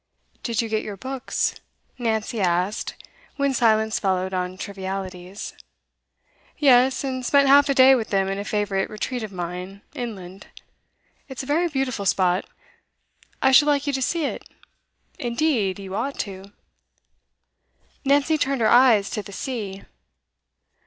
[0.41, 1.53] 'Did you get your books?'
[1.99, 2.95] Nancy asked,
[3.35, 5.53] when silence followed on trivialities.
[6.57, 10.47] 'Yes, and spent half a day with them in a favourite retreat of mine, inland.
[11.29, 12.45] It's a very beautiful spot.
[13.43, 14.49] I should like you to see it.
[15.19, 16.51] Indeed, you ought to.'
[18.03, 19.83] Nancy turned her eyes to the sea.